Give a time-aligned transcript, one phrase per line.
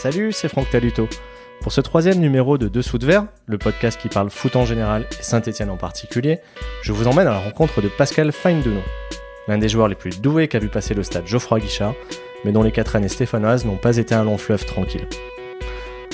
[0.00, 1.08] Salut, c'est Franck Taluto.
[1.60, 5.04] Pour ce troisième numéro de Dessous de Verre, le podcast qui parle foot en général
[5.10, 6.38] et Saint-Etienne en particulier,
[6.82, 8.80] je vous emmène à la rencontre de Pascal Feindeno,
[9.48, 11.94] l'un des joueurs les plus doués qu'a vu passer le stade Geoffroy Guichard,
[12.44, 15.08] mais dont les quatre années stéphanoises n'ont pas été un long fleuve tranquille.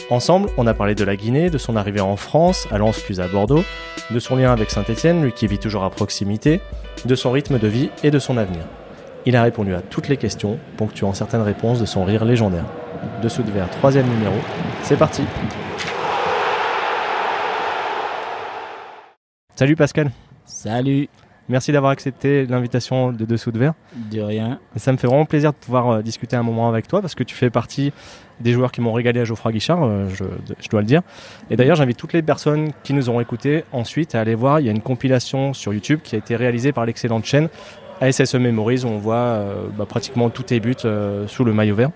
[0.08, 3.20] Ensemble, on a parlé de la Guinée, de son arrivée en France, à Lens puis
[3.20, 3.64] à Bordeaux,
[4.10, 6.62] de son lien avec Saint-Etienne, lui qui vit toujours à proximité,
[7.04, 8.62] de son rythme de vie et de son avenir.
[9.26, 12.64] Il a répondu à toutes les questions, ponctuant certaines réponses de son rire légendaire.
[13.22, 14.34] Dessous de verre, troisième numéro.
[14.82, 15.22] C'est parti
[19.56, 20.10] Salut Pascal
[20.44, 21.08] Salut
[21.48, 23.74] Merci d'avoir accepté l'invitation de Dessous de verre.
[24.10, 24.60] De rien.
[24.76, 27.22] Ça me fait vraiment plaisir de pouvoir euh, discuter un moment avec toi parce que
[27.22, 27.92] tu fais partie
[28.40, 30.24] des joueurs qui m'ont régalé à Geoffroy Guichard, euh, je,
[30.58, 31.02] je dois le dire.
[31.50, 34.60] Et d'ailleurs, j'invite toutes les personnes qui nous ont écoutés ensuite à aller voir.
[34.60, 37.48] Il y a une compilation sur YouTube qui a été réalisée par l'excellente chaîne
[38.00, 40.74] ASSE Memories où on voit euh, bah, pratiquement tous tes buts
[41.26, 41.90] sous le maillot vert.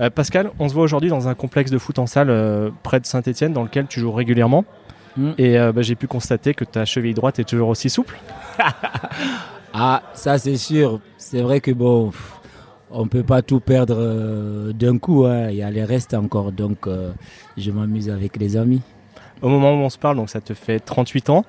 [0.00, 3.00] Euh, Pascal, on se voit aujourd'hui dans un complexe de foot en salle euh, près
[3.00, 4.64] de Saint-Etienne dans lequel tu joues régulièrement.
[5.16, 5.30] Mm.
[5.38, 8.18] Et euh, bah, j'ai pu constater que ta cheville droite est toujours aussi souple.
[9.74, 10.98] Ah, ça c'est sûr.
[11.18, 12.10] C'est vrai que bon,
[12.90, 15.26] on peut pas tout perdre d'un coup.
[15.26, 15.50] hein.
[15.50, 16.52] Il y a les restes encore.
[16.52, 16.88] Donc,
[17.56, 18.80] je m'amuse avec les amis.
[19.42, 21.44] Au moment où on se parle, donc ça te fait 38 ans.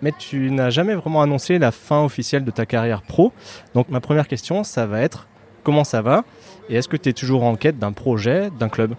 [0.00, 3.32] Mais tu n'as jamais vraiment annoncé la fin officielle de ta carrière pro.
[3.74, 5.26] Donc ma première question, ça va être
[5.64, 6.24] comment ça va
[6.68, 8.94] Et est-ce que tu es toujours en quête d'un projet, d'un club?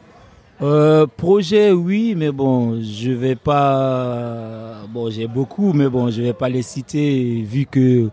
[0.62, 4.84] Euh, projet, oui, mais bon, je vais pas.
[4.90, 8.10] Bon, j'ai beaucoup, mais bon, je vais pas les citer vu que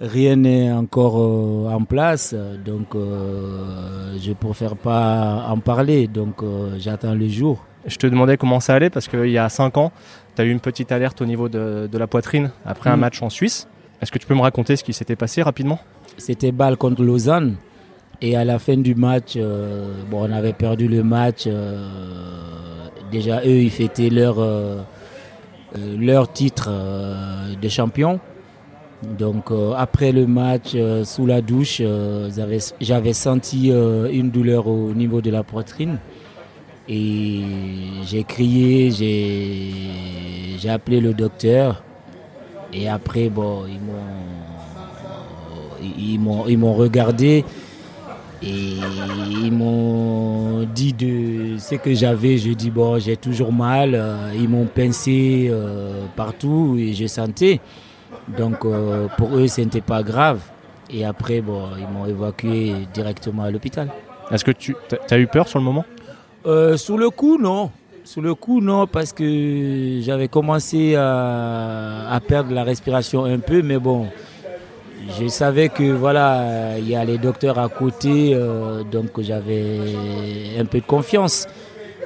[0.00, 2.34] rien n'est encore euh, en place.
[2.64, 6.06] Donc, euh, je préfère pas en parler.
[6.08, 6.36] Donc,
[6.78, 7.62] j'attends le jour.
[7.86, 9.92] Je te demandais comment ça allait parce qu'il y a 5 ans,
[10.36, 13.00] tu as eu une petite alerte au niveau de, de la poitrine après un Mm.
[13.00, 13.68] match en Suisse.
[14.00, 15.78] Est-ce que tu peux me raconter ce qui s'était passé rapidement?
[16.16, 17.56] C'était balle contre Lausanne.
[18.20, 21.44] Et à la fin du match, euh, bon, on avait perdu le match.
[21.46, 21.88] euh,
[23.10, 24.82] déjà, eux, ils fêtaient leur, euh,
[25.76, 26.70] leur titre
[27.60, 28.20] de champion.
[29.18, 31.82] Donc, après le match, sous la douche,
[32.80, 35.98] j'avais, senti une douleur au niveau de la poitrine.
[36.88, 37.42] Et
[38.04, 41.82] j'ai crié, j'ai, appelé le docteur.
[42.72, 43.64] Et après, bon,
[45.98, 47.44] ils m'ont regardé
[48.42, 48.76] et
[49.42, 52.36] ils m'ont dit de ce que j'avais.
[52.38, 53.94] Je dis bon, j'ai toujours mal.
[53.94, 57.60] Euh, Ils m'ont pincé euh, partout et je sentais.
[58.36, 60.40] Donc euh, pour eux, ce n'était pas grave.
[60.90, 63.88] Et après, bon, ils m'ont évacué directement à l'hôpital.
[64.30, 64.76] Est-ce que tu
[65.10, 65.84] as eu peur sur le moment?
[66.46, 67.70] Euh, sous le coup, non.
[68.04, 73.62] Sous le coup, non, parce que j'avais commencé à, à perdre la respiration un peu,
[73.62, 74.08] mais bon,
[75.18, 79.78] je savais que voilà, il y a les docteurs à côté, euh, donc j'avais
[80.58, 81.46] un peu de confiance.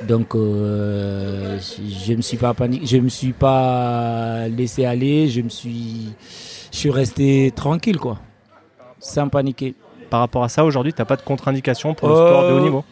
[0.07, 5.49] Donc euh, je me suis pas paniqué, je me suis pas laissé aller, je me
[5.49, 6.13] suis,
[6.71, 8.19] je suis resté tranquille quoi,
[9.01, 9.75] sans paniquer.
[10.09, 12.59] Par rapport à ça, aujourd'hui, tu n'as pas de contre-indication pour le sport de haut
[12.59, 12.85] Euh, niveau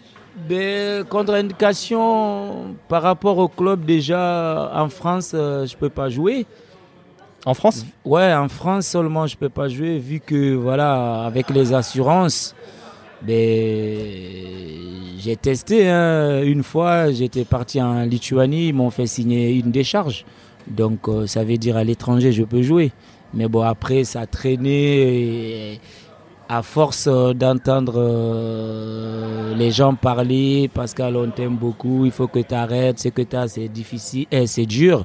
[0.49, 6.45] Ben, contre-indication par rapport au club déjà en France, euh, je peux pas jouer.
[7.47, 11.73] En France Ouais, en France seulement je peux pas jouer vu que voilà avec les
[11.73, 12.57] assurances,
[13.23, 13.37] ben
[15.19, 16.43] j'ai testé hein.
[16.43, 20.25] une fois, j'étais parti en Lituanie, ils m'ont fait signer une décharge.
[20.67, 22.91] Donc euh, ça veut dire à l'étranger je peux jouer.
[23.33, 25.81] Mais bon après ça a traîné et
[26.49, 32.41] à force euh, d'entendre euh, les gens parler, Pascal on t'aime beaucoup, il faut que
[32.41, 35.05] tu arrêtes, ce que tu as c'est difficile, eh, c'est dur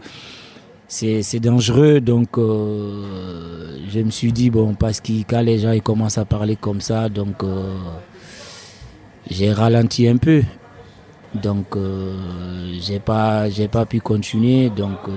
[0.91, 2.02] c'est dangereux.
[2.02, 6.56] Donc, euh, je me suis dit, bon, parce que les gens ils commencent à parler
[6.56, 7.78] comme ça, donc euh,
[9.29, 10.44] j'ai ralenti un peu.
[11.34, 12.13] Donc, euh,
[12.81, 13.47] j'ai pas,
[13.88, 14.69] pu continuer.
[14.69, 15.12] Donc, euh,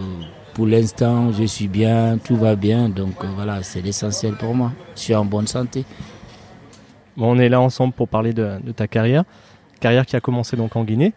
[0.55, 2.89] pour l'instant, je suis bien, tout va bien.
[2.89, 4.73] Donc, voilà, c'est l'essentiel pour moi.
[4.95, 5.85] Je suis en bonne santé.
[7.17, 9.25] Bon, on est là ensemble pour parler de, ta carrière.
[9.81, 11.15] Carrière qui a commencé donc en Guinée.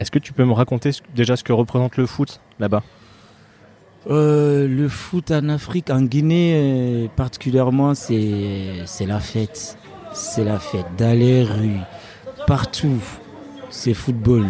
[0.00, 2.82] Est-ce que tu peux me raconter déjà ce que représente le foot là-bas?
[4.08, 9.76] Euh, le foot en Afrique, en Guinée euh, particulièrement, c'est la fête.
[10.12, 10.86] C'est la fête.
[10.96, 11.80] Dans les rues,
[12.46, 13.00] partout,
[13.68, 14.46] c'est football.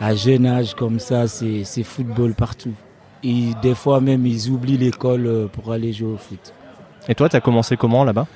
[0.00, 2.74] À jeune âge comme ça, c'est football partout.
[3.22, 6.52] Et des fois même, ils oublient l'école euh, pour aller jouer au foot.
[7.08, 8.26] Et toi, tu as commencé comment là-bas?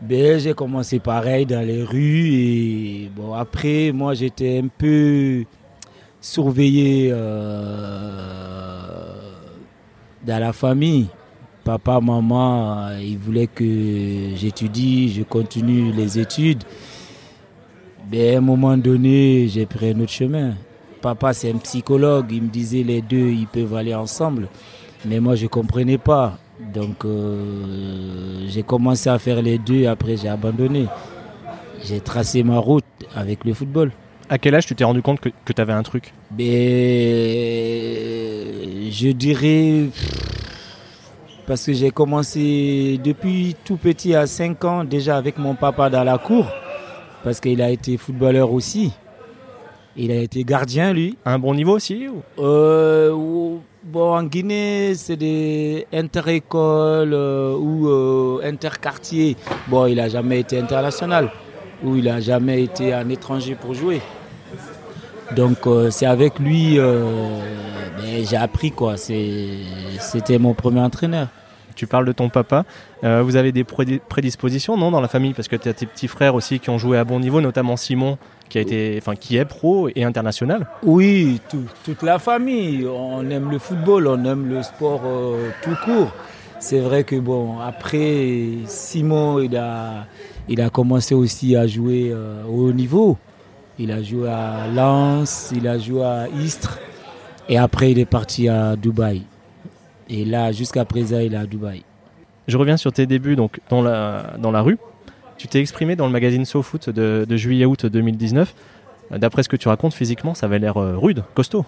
[0.00, 5.44] Ben, j'ai commencé pareil dans les rues et bon après moi j'étais un peu
[6.20, 8.75] surveillé euh,
[10.26, 11.06] dans la famille.
[11.64, 13.64] Papa, maman, euh, ils voulaient que
[14.36, 16.62] j'étudie, je continue les études.
[18.10, 20.54] Mais à un moment donné, j'ai pris un autre chemin.
[21.00, 22.26] Papa, c'est un psychologue.
[22.30, 24.48] Il me disait les deux, ils peuvent aller ensemble.
[25.04, 26.38] Mais moi, je ne comprenais pas.
[26.72, 29.86] Donc, euh, j'ai commencé à faire les deux.
[29.86, 30.86] Après, j'ai abandonné.
[31.84, 32.84] J'ai tracé ma route
[33.14, 33.92] avec le football.
[34.28, 36.46] À quel âge tu t'es rendu compte que, tu avais un truc Mais,
[38.90, 39.86] Je dirais.
[41.46, 46.02] Parce que j'ai commencé depuis tout petit à 5 ans déjà avec mon papa dans
[46.02, 46.50] la cour.
[47.22, 48.92] Parce qu'il a été footballeur aussi.
[49.96, 51.16] Il a été gardien, lui.
[51.24, 52.08] À un bon niveau aussi
[52.38, 53.14] euh,
[53.84, 59.36] Bon, en Guinée, c'est des inter-écoles euh, ou euh, inter-quartiers.
[59.68, 61.30] Bon, il n'a jamais été international.
[61.84, 64.00] Ou il n'a jamais été un étranger pour jouer.
[65.34, 65.58] Donc,
[65.90, 68.96] c'est avec lui ben, j'ai appris quoi.
[68.96, 71.28] C'était mon premier entraîneur.
[71.74, 72.64] Tu parles de ton papa.
[73.02, 75.34] vous avez des prédispositions, non, dans la famille?
[75.34, 77.76] Parce que tu as tes petits frères aussi qui ont joué à bon niveau, notamment
[77.76, 78.18] Simon,
[78.48, 80.66] qui a été, enfin, qui est pro et international.
[80.82, 81.40] Oui,
[81.84, 82.86] toute la famille.
[82.86, 86.12] On aime le football, on aime le sport euh, tout court.
[86.58, 90.06] C'est vrai que bon, après Simon, il a,
[90.48, 93.18] il a commencé aussi à jouer euh, au haut niveau.
[93.78, 96.78] Il a joué à Lens, il a joué à Istres,
[97.48, 99.22] et après il est parti à Dubaï.
[100.08, 101.82] Et là, jusqu'à présent, il est à Dubaï.
[102.48, 104.78] Je reviens sur tes débuts donc dans la, dans la rue.
[105.36, 108.54] Tu t'es exprimé dans le magazine SoFoot de, de juillet-août 2019.
[109.10, 111.64] D'après ce que tu racontes, physiquement, ça avait l'air euh, rude, costaud.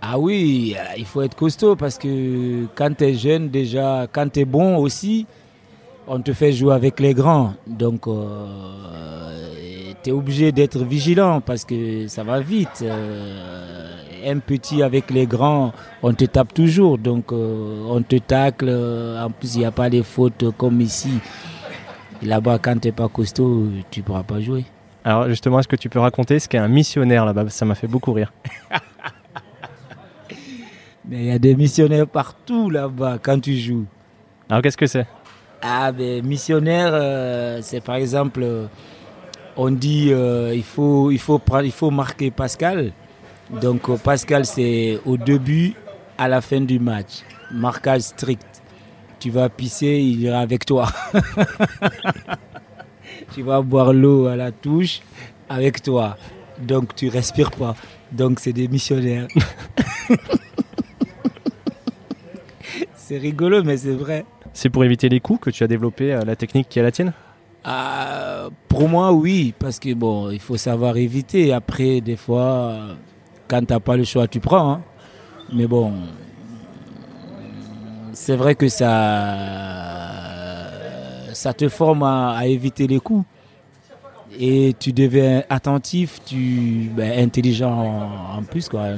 [0.00, 4.28] Ah oui, euh, il faut être costaud parce que quand tu es jeune, déjà, quand
[4.30, 5.26] tu es bon aussi,
[6.08, 7.54] on te fait jouer avec les grands.
[7.66, 8.46] Donc, euh,
[10.02, 12.84] tu es obligé d'être vigilant parce que ça va vite.
[14.26, 15.72] un petit avec les grands,
[16.02, 16.98] on te tape toujours.
[16.98, 18.68] Donc, on te tacle.
[18.68, 21.20] En plus, il n'y a pas les fautes comme ici.
[22.22, 24.64] Là-bas, quand tu n'es pas costaud, tu ne pourras pas jouer.
[25.04, 27.48] Alors justement, est-ce que tu peux raconter ce qu'est un missionnaire là-bas?
[27.48, 28.32] Ça m'a fait beaucoup rire.
[31.08, 33.86] Mais il y a des missionnaires partout là-bas quand tu joues.
[34.50, 35.06] Alors qu'est-ce que c'est?
[35.62, 38.66] Ah ben missionnaire, euh, c'est par exemple, euh,
[39.56, 42.92] on dit euh, il faut il faut il faut marquer Pascal.
[43.50, 45.74] Donc Pascal c'est au début,
[46.16, 48.58] à la fin du match, marquage strict
[49.18, 50.88] tu vas pisser, il ira avec toi.
[53.34, 55.00] tu vas boire l'eau à la touche
[55.48, 56.16] avec toi.
[56.60, 57.74] Donc tu respires pas.
[58.12, 59.26] Donc c'est des missionnaires.
[62.94, 64.24] c'est rigolo, mais c'est vrai.
[64.58, 66.90] C'est pour éviter les coups que tu as développé euh, la technique qui est la
[66.90, 67.12] tienne?
[67.62, 71.52] Ah, Pour moi, oui, parce que bon, il faut savoir éviter.
[71.52, 72.76] Après, des fois,
[73.46, 74.72] quand tu n'as pas le choix, tu prends.
[74.72, 74.80] Hein.
[75.52, 75.92] Mais bon,
[78.12, 79.36] c'est vrai que ça,
[81.34, 83.26] ça te forme à, éviter les coups.
[84.40, 88.88] Et tu deviens attentif, tu ben, intelligent en, plus, quoi.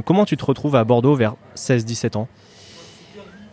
[0.00, 2.28] Comment tu te retrouves à Bordeaux vers 16-17 ans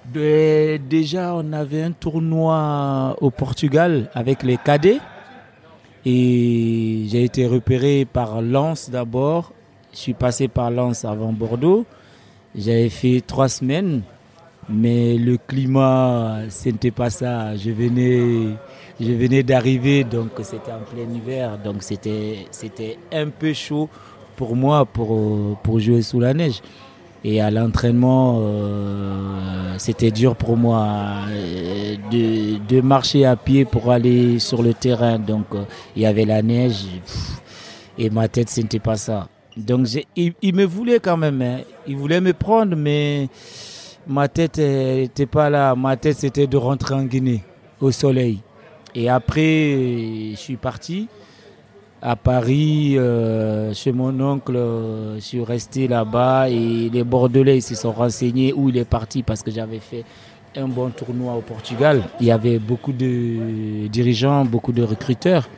[0.06, 5.00] ben, Déjà, on avait un tournoi au Portugal avec les cadets.
[6.06, 9.52] Et j'ai été repéré par Lens d'abord.
[9.92, 11.86] Je suis passé par Lens avant Bordeaux.
[12.56, 14.02] J'avais fait trois semaines,
[14.70, 17.56] mais le climat, ce n'était pas ça.
[17.56, 23.90] Je venais, d'arriver, donc c'était en plein hiver, donc c'était un peu chaud
[24.40, 26.62] pour moi pour, pour jouer sous la neige.
[27.26, 30.88] Et à l'entraînement, euh, c'était dur pour moi
[31.28, 31.98] euh,
[32.70, 35.20] de, marcher à pied pour aller sur le terrain.
[35.20, 35.66] Donc euh,
[35.98, 36.86] il y avait la neige
[37.98, 39.28] et ma tête, ce n'était pas ça.
[39.58, 41.58] Donc il, me voulait quand même, hein.
[41.86, 43.28] il voulait me prendre, mais
[44.08, 45.76] ma tête n'était pas là.
[45.76, 47.44] Ma tête, c'était de rentrer en Guinée,
[47.82, 48.40] au soleil.
[48.96, 51.10] Et après, je suis parti
[52.02, 57.62] à Paris, euh, chez mon oncle, euh, je suis resté là-bas et les Bordelais ils
[57.62, 60.06] se sont renseignés où il est parti parce que j'avais fait
[60.56, 62.04] un bon tournoi au Portugal.
[62.20, 65.50] Il y avait beaucoup de dirigeants, beaucoup de recruteurs.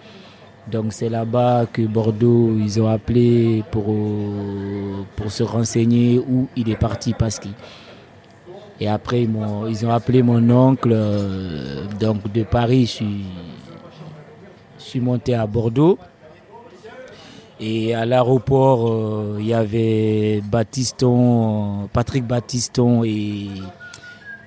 [0.70, 3.96] Donc c'est là-bas que Bordeaux, ils ont appelé pour,
[5.16, 7.48] pour se renseigner où il est parti parce que...
[8.80, 10.90] Et après, ils, ont, ils ont appelé mon oncle.
[10.92, 13.26] Euh, donc de Paris, je suis,
[14.80, 16.00] je suis monté à Bordeaux.
[17.62, 23.48] Et à l'aéroport, euh, il y avait Baptiston, Patrick Baptiston et,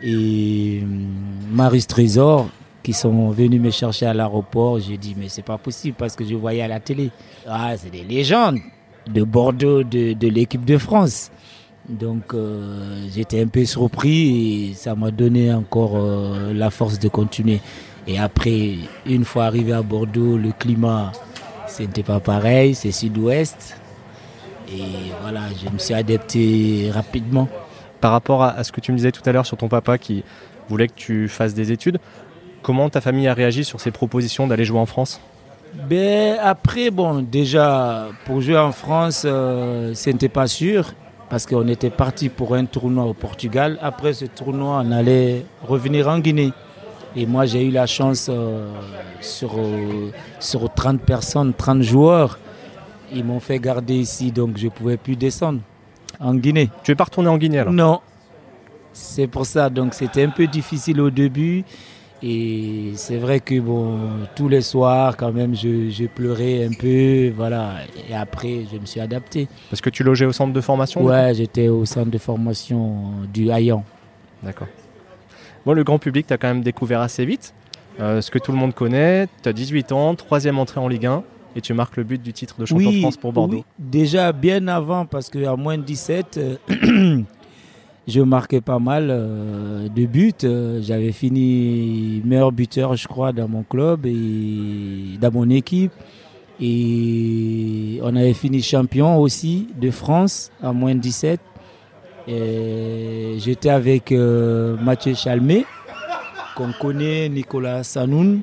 [0.02, 1.06] et hum,
[1.52, 2.48] Marius Trésor
[2.82, 4.80] qui sont venus me chercher à l'aéroport.
[4.80, 7.10] J'ai dit, mais c'est pas possible parce que je voyais à la télé.
[7.48, 8.58] Ah, c'est des légendes
[9.06, 11.30] de Bordeaux, de, de l'équipe de France.
[11.88, 17.08] Donc euh, j'étais un peu surpris et ça m'a donné encore euh, la force de
[17.08, 17.60] continuer.
[18.06, 18.74] Et après,
[19.06, 21.12] une fois arrivé à Bordeaux, le climat,
[21.74, 23.76] ce n'était pas pareil, c'est sud-ouest.
[24.68, 27.48] Et voilà, je me suis adapté rapidement.
[28.00, 30.24] Par rapport à, ce que tu me disais tout à l'heure sur ton papa qui
[30.68, 31.98] voulait que tu fasses des études,
[32.62, 35.20] comment ta famille a réagi sur ces propositions d'aller jouer en France?
[35.88, 40.92] Ben, Après, bon, déjà, pour jouer en France, euh, ce n'était pas sûr
[41.28, 43.78] parce qu'on était parti pour un tournoi au Portugal.
[43.82, 46.52] Après ce tournoi, on allait revenir en Guinée.
[47.16, 48.72] Et moi, j'ai eu la chance euh,
[49.20, 52.38] sur, euh, sur 30 personnes, 30 joueurs.
[53.12, 55.60] Ils m'ont fait garder ici, donc je ne pouvais plus descendre
[56.18, 56.70] en Guinée.
[56.82, 57.72] Tu n'es pas retourné en Guinée alors?
[57.72, 58.00] Non.
[58.92, 59.70] C'est pour ça.
[59.70, 61.64] Donc c'était un peu difficile au début.
[62.22, 63.98] Et c'est vrai que bon,
[64.34, 67.74] tous les soirs, quand même, je, pleurais un peu, voilà.
[68.08, 69.46] Et après, je me suis adapté.
[69.68, 73.50] Parce que tu logeais au centre de formation Ouais, j'étais au centre de formation du
[73.50, 73.84] Hayan.
[74.42, 74.68] D'accord.
[75.66, 77.54] Bon, le grand public, tu as quand même découvert assez vite.
[78.00, 81.06] Euh, ce que tout le monde connaît, tu as 18 ans, troisième entrée en Ligue
[81.06, 81.22] 1
[81.56, 83.58] et tu marques le but du titre de champion de France pour Bordeaux.
[83.58, 86.38] Oui, déjà bien avant, parce qu'à moins de 17,
[86.72, 87.22] euh,
[88.08, 90.32] je marquais pas mal euh, de buts.
[90.82, 95.92] J'avais fini meilleur buteur, je crois, dans mon club et dans mon équipe.
[96.60, 101.40] Et on avait fini champion aussi de France à moins de 17.
[102.26, 105.66] J'étais avec euh, Mathieu Chalmé,
[106.56, 108.42] qu'on connaît, Nicolas Sanoun.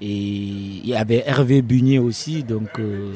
[0.00, 2.44] Et il y avait Hervé Bunier aussi.
[2.44, 3.12] Donc euh,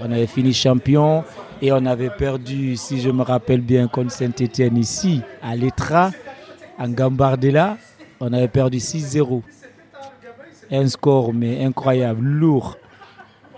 [0.00, 1.24] on avait fini champion
[1.60, 6.12] et on avait perdu, si je me rappelle bien, contre Saint-Etienne ici, à l'Etra,
[6.78, 7.76] en Gambardella.
[8.20, 9.42] On avait perdu 6-0.
[10.70, 12.76] Un score mais incroyable, lourd.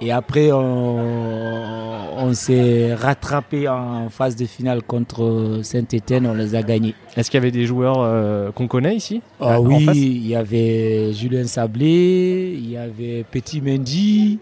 [0.02, 6.95] Et après, on, s'est rattrapé en phase de finale contre Saint-Etienne, on les a gagnés.
[7.16, 11.12] Est-ce qu'il y avait des joueurs euh, qu'on connaît ici ah, Oui, il y avait
[11.12, 14.38] Julien Sablé, il y avait Petit Mendy.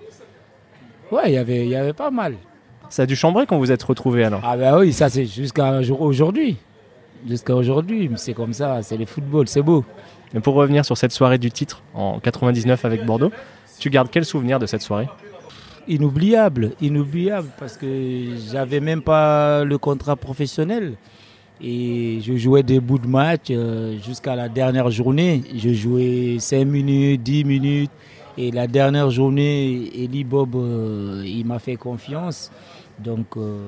[1.11, 2.35] Ouais, il y avait, il y avait pas mal.
[2.91, 5.81] Ça a dû chambrer quand vous êtes retrouvés alors Ah ben oui, ça c'est jusqu'à
[5.99, 6.57] aujourd'hui.
[7.27, 9.85] Jusqu'à aujourd'hui, c'est comme ça, c'est le football, c'est beau.
[10.35, 13.33] Mais pour revenir sur cette soirée du titre en 99 avec Bordeaux,
[13.79, 15.09] tu gardes quel souvenir de cette soirée?
[15.89, 17.87] Inoubliable, inoubliable parce que
[18.51, 20.95] j'avais même pas le contrat professionnel
[21.61, 25.43] et je jouais des bouts de match euh, jusqu'à la dernière journée.
[25.57, 27.91] Je jouais 5 minutes, 10 minutes
[28.37, 32.51] et la dernière journée, Eli Bob, euh, il m'a fait confiance.
[32.99, 33.59] Donc euh,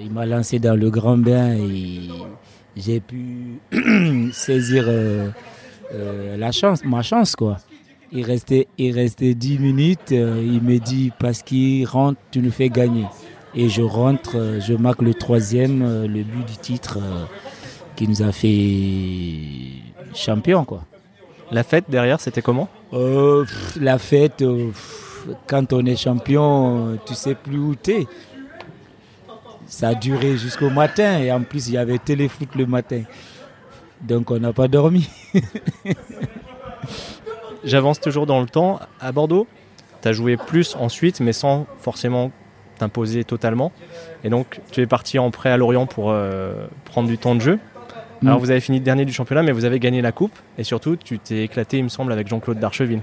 [0.00, 2.00] il m'a lancé dans le grand bain et
[2.76, 3.60] j'ai pu
[4.32, 4.88] saisir
[6.84, 7.58] ma chance quoi.
[8.14, 10.12] Il restait, il restait 10 minutes.
[10.12, 13.06] Euh, il me dit, parce qu'il rentre, tu nous fais gagner.
[13.54, 16.98] Et je rentre, euh, je marque le troisième, euh, le but du titre
[17.96, 20.64] qui nous a fait champion.
[20.64, 20.84] Quoi.
[21.50, 22.68] La fête derrière, c'était comment?
[23.80, 24.44] La fête,
[25.46, 28.06] quand on est champion, tu sais plus où tu es.
[29.66, 33.02] Ça a duré jusqu'au matin et en plus il y avait téléfoot le matin.
[34.02, 35.08] Donc on n'a pas dormi.
[37.64, 38.80] J'avance toujours dans le temps.
[39.00, 39.46] À Bordeaux,
[40.02, 42.30] tu as joué plus ensuite, mais sans forcément
[42.78, 43.72] t'imposer totalement.
[44.24, 47.40] Et donc, tu es parti en prêt à Lorient pour euh, prendre du temps de
[47.40, 47.58] jeu.
[48.22, 48.26] Mm.
[48.28, 50.36] Alors, vous avez fini dernier du championnat, mais vous avez gagné la coupe.
[50.58, 53.00] Et surtout, tu t'es éclaté, il me semble, avec Jean-Claude Darcheville.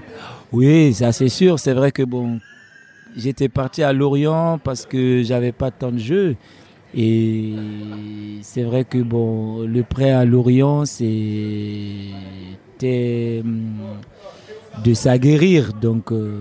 [0.52, 1.58] Oui, ça c'est sûr.
[1.58, 2.40] C'est vrai que bon,
[3.16, 6.36] j'étais parti à Lorient parce que j'avais pas de temps de jeu.
[6.94, 7.54] Et
[8.42, 12.12] c'est vrai que bon, le prêt à Lorient, c'était
[13.44, 13.76] hum,
[14.84, 15.72] de s'aguerrir.
[15.72, 16.40] Donc euh,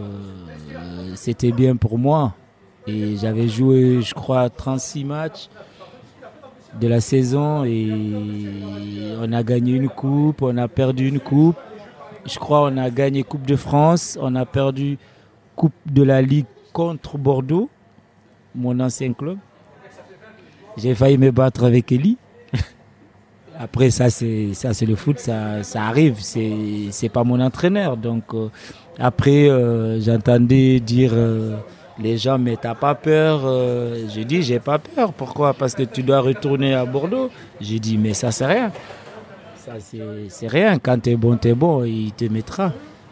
[1.15, 2.36] c'était bien pour moi.
[2.88, 5.50] Et j'avais joué, je crois, 36 matchs
[6.79, 7.91] de la saison et
[9.19, 11.57] on a gagné une coupe, on a perdu une coupe.
[12.25, 14.98] Je crois on a gagné Coupe de France, on a perdu
[15.55, 17.69] Coupe de la Ligue contre Bordeaux,
[18.53, 19.38] mon ancien club.
[20.77, 22.17] J'ai failli me battre avec Eli.
[23.61, 26.15] Après, ça, c'est, ça, c'est le foot, ça, ça arrive.
[26.21, 26.49] C'est,
[26.91, 27.97] c'est pas mon entraîneur.
[27.97, 28.47] Donc, euh,
[28.97, 31.57] après, euh, j'entendais dire euh,
[32.01, 33.41] les gens, mais t'as pas peur
[34.07, 35.11] J'ai dit, j'ai pas peur.
[35.11, 35.53] Pourquoi?
[35.53, 37.29] Parce que tu dois retourner à Bordeaux.
[37.59, 38.71] J'ai dit, mais ça, c'est rien.
[39.57, 39.99] Ça, c'est,
[40.29, 40.79] c'est rien.
[40.79, 41.83] Quand t'es bon, t'es bon.
[41.83, 42.71] Il te mettra.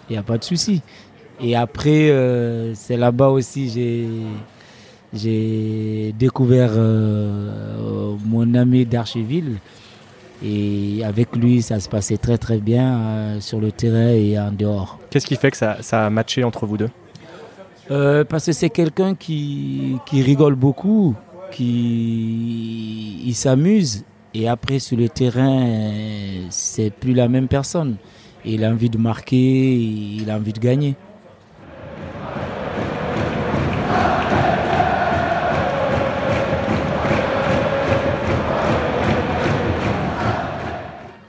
[0.10, 0.82] Il n'y a pas de souci.
[1.42, 2.10] Et après,
[2.74, 4.08] c'est là-bas aussi, j'ai
[5.14, 6.72] j'ai découvert
[8.26, 9.58] mon ami d'Archeville
[10.44, 14.52] et avec lui, ça se passait très très bien euh, sur le terrain et en
[14.52, 15.00] dehors.
[15.10, 16.90] Qu'est-ce qui fait que ça, ça a matché entre vous deux?
[17.90, 21.16] Euh, Parce que c'est quelqu'un qui, qui rigole beaucoup,
[21.60, 24.04] il, il s'amuse.
[24.34, 25.66] Et après, sur le terrain,
[26.50, 27.96] c'est plus la même personne.
[28.46, 30.96] Il a envie de marquer, il a envie de gagner.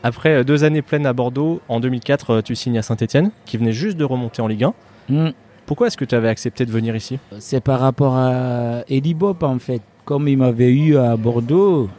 [0.09, 3.59] Après euh, deux années pleines à Bordeaux, en 2004, euh, tu signes à Saint-Etienne, qui
[3.59, 4.75] venait juste de remonter en Ligue 1.
[5.11, 5.31] Hmm.
[5.67, 7.19] Pourquoi est-ce que tu avais accepté de venir ici?
[7.41, 9.83] C'est par rapport à Eddie Bob en fait.
[10.07, 11.91] Comme il m'avait eu à Bordeaux,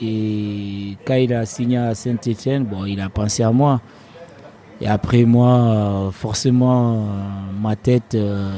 [0.00, 3.82] et quand il a signé à Saint-Etienne, bon, il a pensé à moi.
[4.80, 7.06] Et après moi, forcément,
[7.60, 8.50] ma tête, euh,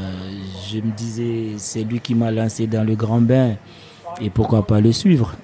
[0.70, 3.56] je me disais, c'est lui qui m'a lancé dans le grand bain.
[4.20, 5.34] Et pourquoi pas le suivre?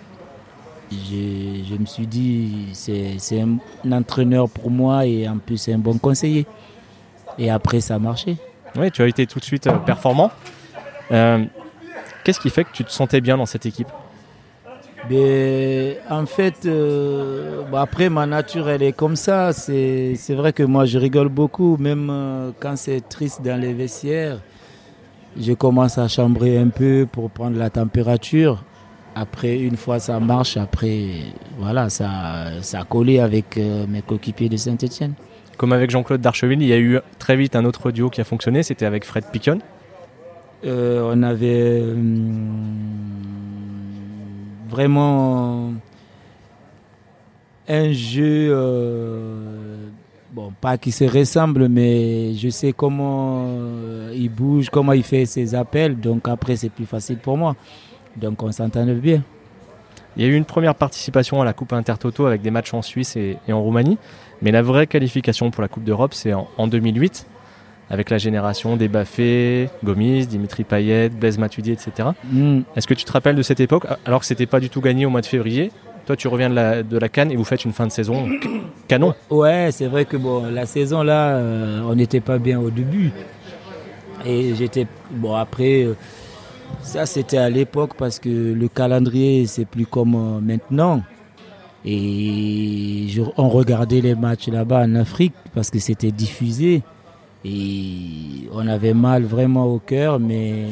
[0.90, 3.59] Je, je me suis dit, c'est un,
[3.92, 6.47] entraîneur pour moi et en plus c'est un bon conseiller.
[7.38, 8.37] Et après, ça a marché.
[8.76, 10.30] Oui, tu as été tout de suite euh, performant.
[11.12, 11.45] Euh,
[12.25, 13.88] Qu'est-ce qui fait que tu te sentais bien dans cette équipe?
[15.09, 19.54] Ben, en fait, euh, bah, après, ma nature, elle est comme ça.
[19.54, 24.40] C'est vrai que moi, je rigole beaucoup, même euh, quand c'est triste dans les vestiaires.
[25.40, 28.62] Je commence à chambrer un peu pour prendre la température.
[29.20, 31.06] Après, une fois ça marche, après,
[31.58, 35.14] voilà, ça, ça a collé avec euh, mes coéquipiers de Saint-Etienne.
[35.56, 38.25] Comme avec Jean-Claude Darcheville, il y a eu très vite un autre duo qui a
[38.25, 39.58] fonctionné, c'était avec Fred Piquion.
[40.64, 42.68] Euh, on avait hum,
[44.68, 45.72] vraiment
[47.68, 49.88] un jeu, euh,
[50.32, 55.26] bon, pas qui se ressemble, mais je sais comment euh, il bouge, comment il fait
[55.26, 57.56] ses appels, donc après c'est plus facile pour moi.
[58.20, 59.22] Donc on s'entendait bien.
[60.16, 62.82] Il y a eu une première participation à la Coupe Intertoto avec des matchs en
[62.82, 63.98] Suisse et, et en Roumanie,
[64.42, 67.26] mais la vraie qualification pour la Coupe d'Europe, c'est en, en 2008
[67.90, 72.10] avec la génération des Baffé, Gomis, Dimitri Payet, Blaise Matuidi, etc.
[72.30, 72.60] Mm.
[72.76, 75.06] Est-ce que tu te rappelles de cette époque, alors que c'était pas du tout gagné
[75.06, 75.70] au mois de février?
[76.06, 78.28] Toi, tu reviens de la, de la Cannes et vous faites une fin de saison
[78.88, 79.14] canon.
[79.30, 83.11] Ouais, c'est vrai que bon, la saison là, euh, on n'était pas bien au début.
[84.24, 84.87] Et j'étais.
[85.11, 85.96] Bon, après, euh,
[86.83, 91.02] ça c'était à l'époque parce que le calendrier, c'est plus comme euh, maintenant.
[91.85, 96.83] Et on regardait les matchs là-bas en Afrique parce que c'était diffusé.
[97.44, 100.66] Et on avait mal vraiment au cœur, mais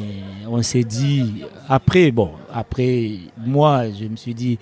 [0.47, 4.59] on s'est dit, après, bon, après, moi, je me suis dit,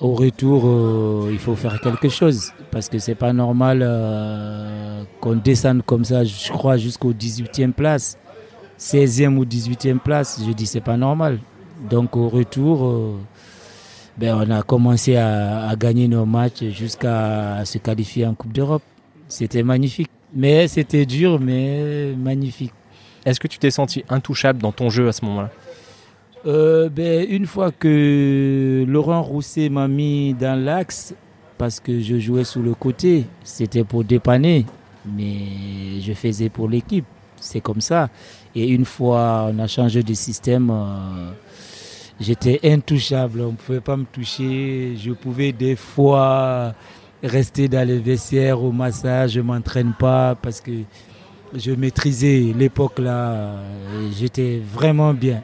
[0.00, 2.52] au retour, euh, il faut faire quelque chose.
[2.70, 8.16] Parce que c'est pas normal euh, qu'on descende comme ça, je crois, jusqu'au 18e place.
[8.78, 11.38] 16e ou 18e place, je dis c'est pas normal.
[11.90, 13.18] Donc au retour, euh,
[14.16, 18.82] ben, on a commencé à, à gagner nos matchs jusqu'à se qualifier en Coupe d'Europe.
[19.28, 20.10] C'était magnifique.
[20.34, 22.72] Mais c'était dur, mais magnifique.
[23.24, 25.50] Est-ce que tu t'es senti intouchable dans ton jeu à ce moment-là?
[26.46, 31.14] Euh, ben, une fois que Laurent Rousset m'a mis dans l'axe,
[31.56, 34.66] parce que je jouais sous le côté, c'était pour dépanner,
[35.06, 37.06] mais je faisais pour l'équipe.
[37.36, 38.10] C'est comme ça.
[38.54, 41.30] Et une fois on a changé de système, euh,
[42.20, 43.40] j'étais intouchable.
[43.40, 44.94] On ne pouvait pas me toucher.
[44.96, 46.74] Je pouvais des fois
[47.22, 49.32] rester dans les vestiaires au massage.
[49.32, 50.70] Je ne m'entraîne pas parce que
[51.54, 53.30] je maîtrisais l'époque là.
[53.30, 55.42] euh, J'étais vraiment bien.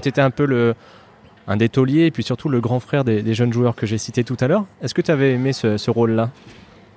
[0.00, 0.74] Tu étais un peu le,
[1.46, 4.24] un des tauliers et puis surtout le grand frère des, jeunes joueurs que j'ai cités
[4.24, 4.64] tout à l'heure.
[4.80, 6.30] Est-ce que tu avais aimé ce rôle-là?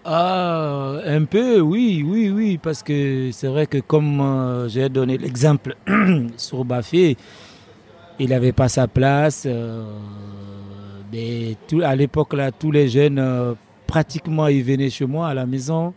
[0.08, 5.18] Ah, un peu, oui, oui, oui, parce que c'est vrai que comme euh, j'ai donné
[5.18, 5.76] l'exemple
[6.38, 7.18] sur Bafé,
[8.20, 9.46] il n'avait pas sa place.
[9.48, 9.84] euh,
[11.12, 13.56] mais à l'époque, là, tous les jeunes, euh,
[13.88, 15.96] pratiquement, ils venaient chez moi à la maison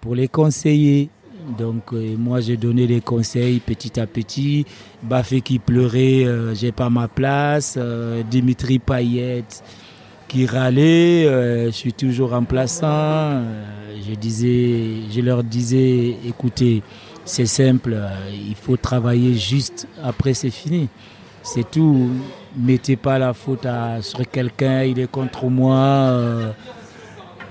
[0.00, 1.10] pour les conseiller.
[1.56, 4.66] Donc, moi, j'ai donné les conseils petit à petit.
[5.00, 7.78] Bafé qui pleurait, j'ai pas ma place.
[8.30, 9.44] Dimitri Payet
[10.34, 12.86] qui râlaient, euh, je suis toujours remplaçant.
[12.88, 13.64] euh,
[14.04, 16.82] je, disais, je leur disais, écoutez,
[17.24, 20.88] c'est simple, euh, il faut travailler juste, après c'est fini.
[21.44, 22.10] C'est tout.
[22.56, 25.76] Mettez pas la faute à- sur quelqu'un, il est contre moi.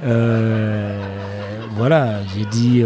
[0.03, 0.99] euh,
[1.77, 2.83] voilà, j'ai dit,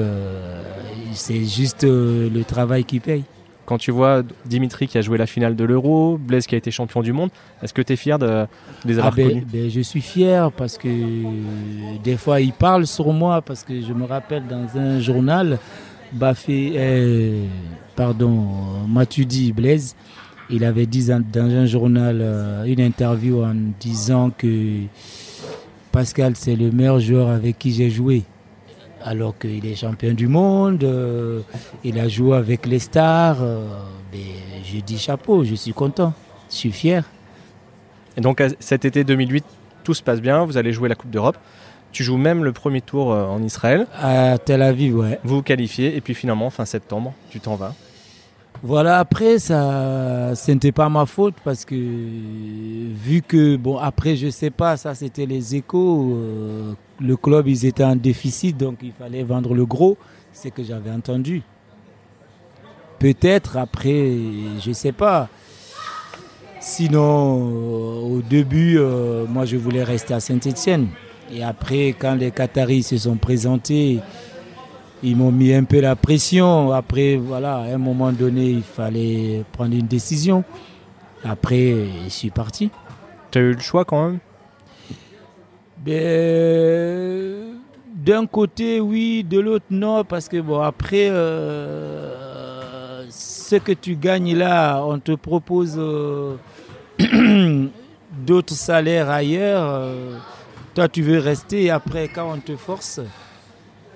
[1.13, 3.23] c'est juste le travail qui paye.
[3.67, 6.71] Quand tu vois Dimitri qui a joué la finale de l'Euro, Blaise qui a été
[6.71, 7.29] champion du monde,
[7.61, 8.47] est-ce que tu es fier de, de
[8.85, 10.87] les Ah avoir ben, ben, je suis fier parce que
[12.01, 15.59] des fois ils parlent sur moi parce que je me rappelle dans un journal,
[16.13, 17.45] Bafé, euh,
[17.97, 18.47] pardon,
[18.87, 19.97] Matudi Blaise,
[20.49, 24.83] il avait dit dans dans un journal euh, une interview en disant que
[25.91, 28.23] Pascal c'est le meilleur joueur avec qui j'ai joué.
[29.03, 31.41] Alors qu'il est champion du monde, euh,
[31.83, 33.37] il a joué avec les stars.
[33.41, 33.67] euh,
[34.63, 36.13] je dis chapeau, je suis content.
[36.49, 37.03] Je suis fier.
[38.17, 39.45] Et donc cet été 2008,
[39.83, 41.37] tout se passe bien, vous allez jouer la Coupe d'Europe.
[41.91, 43.87] Tu joues même le premier tour euh, en Israël.
[44.01, 45.19] À Tel Aviv, ouais.
[45.23, 47.73] Vous vous qualifiez et puis finalement, fin septembre, tu t'en vas.
[48.63, 54.29] Voilà, après, ça, ce n'était pas ma faute parce que, vu que, bon, après, je
[54.29, 56.13] sais pas, ça c'était les échos.
[56.15, 59.97] Euh, le club, ils étaient en déficit, donc il fallait vendre le gros.
[60.31, 61.41] C'est que j'avais entendu.
[62.99, 64.11] Peut-être après,
[64.59, 65.29] je sais pas.
[66.59, 68.79] Sinon, euh, au début,
[69.29, 70.87] moi, je voulais rester à Saint-Etienne.
[71.31, 73.99] Et après, quand les Qataris se sont présentés,
[75.03, 76.71] ils m'ont mis un peu la pression.
[76.71, 80.43] Après, voilà, à un moment donné, il fallait prendre une décision.
[81.23, 82.71] Après, je suis parti.
[83.31, 84.19] Tu as eu le choix quand même
[85.85, 87.57] ben,
[87.95, 94.35] D'un côté, oui, de l'autre, non, parce que bon, après, euh, ce que tu gagnes
[94.35, 96.35] là, on te propose euh,
[98.25, 99.63] d'autres salaires ailleurs.
[99.63, 100.17] Euh,
[100.73, 103.01] toi, tu veux rester et après, quand on te force,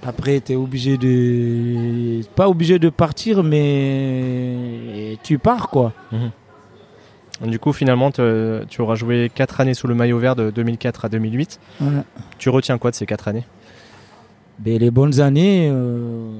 [0.03, 2.21] après, tu es obligé de.
[2.35, 5.93] Pas obligé de partir, mais tu pars, quoi.
[6.11, 6.31] Mhm.
[7.45, 11.09] Du coup, finalement, tu auras joué 4 années sous le maillot vert de 2004 à
[11.09, 11.59] 2008.
[12.37, 13.45] Tu retiens quoi de ces 4 années?
[14.59, 15.69] Ben, Les bonnes années.
[15.71, 16.31] Euh,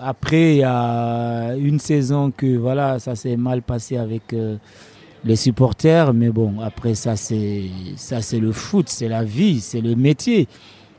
[0.00, 4.32] après, il y a une saison que voilà, ça s'est mal passé avec.
[4.32, 4.56] Euh,
[5.24, 7.62] les supporters, mais bon, après ça c'est
[7.96, 10.48] ça c'est le foot, c'est la vie, c'est le métier.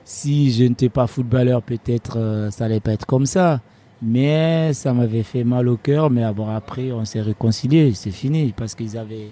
[0.06, 3.62] Si je n'étais pas footballeur, peut-être euh, ça allait pas être comme ça.
[4.04, 6.10] Mais ça m'avait fait mal au cœur.
[6.10, 9.32] Mais après, on s'est réconcilié, c'est fini, parce qu'ils avaient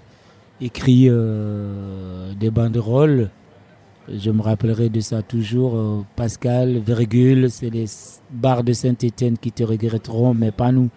[0.60, 3.30] écrit euh, des banderoles.
[4.08, 5.76] Je me rappellerai de ça toujours.
[5.76, 7.84] Euh, Pascal, virgule, c'est les
[8.30, 10.88] bars de Saint-Étienne qui te regretteront, mais pas nous.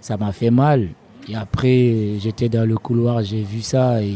[0.00, 0.88] Ça m'a fait mal.
[1.28, 4.12] Et après, j'étais dans le couloir, j'ai vu ça et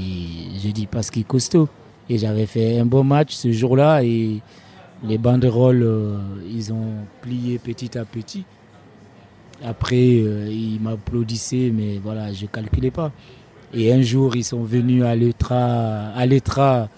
[0.61, 1.69] j'ai dit est costaud.
[2.09, 4.41] Et j'avais fait un bon match ce jour-là et
[5.05, 8.45] les banderoles, euh, ils ont plié petit à petit.
[9.64, 13.12] Après, euh, ils m'applaudissaient, mais voilà, je ne calculais pas.
[13.75, 16.88] Et un jour, ils sont venus à l'ETRA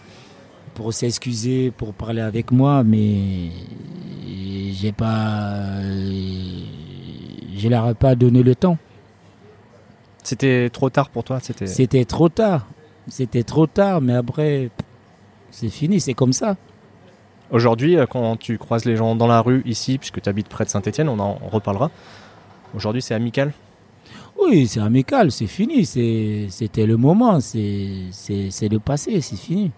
[0.75, 3.51] pour s'excuser, pour parler avec moi, mais
[4.73, 5.81] j'ai pas,
[7.57, 8.79] je leur ai pas donné le temps.
[10.23, 12.67] C'était trop tard pour toi C'était trop tard.
[13.09, 14.71] C'était trop tard, mais après,
[15.51, 16.57] c'est fini, c'est comme ça.
[17.51, 20.65] Aujourd'hui, euh, quand tu croises les gens dans la rue ici, puisque tu habites près
[20.65, 21.91] de Saint-Etienne, on en reparlera.
[22.75, 23.53] Aujourd'hui, c'est amical
[24.41, 25.85] Oui, c'est amical, c'est fini.
[25.87, 29.71] C'était le moment, c'est le passé, c'est fini.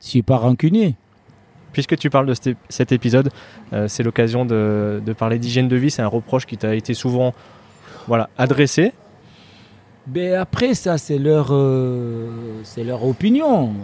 [0.00, 0.94] Je suis pas rancunier.
[1.72, 2.34] Puisque tu parles de
[2.68, 3.30] cet épisode,
[3.72, 5.90] euh, c'est l'occasion de, de, parler d'hygiène de vie.
[5.90, 7.34] C'est un reproche qui t'a été souvent
[8.06, 8.92] voilà, adressé.
[10.06, 13.74] Ben après, ça, c'est leur, euh, leur opinion.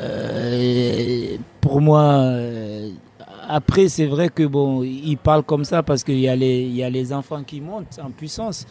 [0.00, 2.30] Euh, pour moi,
[3.48, 6.82] après, c'est vrai que bon, ils parlent comme ça parce qu'il y, a les, y
[6.82, 8.66] a les enfants qui montent en puissance,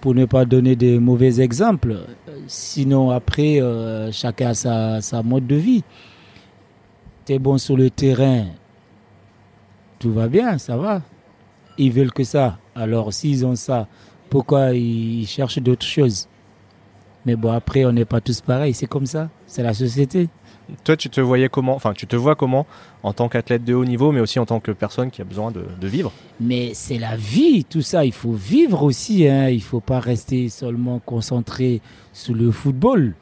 [0.00, 1.96] pour ne pas donner des mauvais exemples.
[2.48, 3.60] Sinon, après,
[4.10, 5.84] chacun a sa, sa mode de vie.
[7.24, 8.46] Tu es bon sur le terrain,
[10.00, 11.02] tout va bien, ça va.
[11.78, 12.58] Ils veulent que ça.
[12.74, 13.86] Alors, s'ils ont ça,
[14.28, 16.26] pourquoi ils cherchent d'autres choses?
[17.24, 20.28] Mais bon, après, on n'est pas tous pareils, c'est comme ça, c'est la société.
[20.84, 22.66] Toi, tu te voyais comment Enfin, tu te vois comment
[23.02, 25.50] en tant qu'athlète de haut niveau, mais aussi en tant que personne qui a besoin
[25.50, 26.12] de, vivre?
[26.40, 28.04] Mais c'est la vie, tout ça.
[28.04, 29.26] Il faut vivre aussi.
[29.28, 29.48] Hein.
[29.48, 31.80] Il ne faut pas rester seulement concentré
[32.12, 33.14] sur le football.